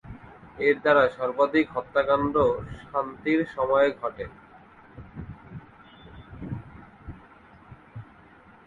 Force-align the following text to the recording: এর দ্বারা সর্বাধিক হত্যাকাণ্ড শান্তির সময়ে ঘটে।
এর 0.59 0.75
দ্বারা 0.83 1.03
সর্বাধিক 1.17 1.65
হত্যাকাণ্ড 1.75 2.35
শান্তির 2.81 3.41
সময়ে 3.55 3.89
ঘটে। 4.01 4.25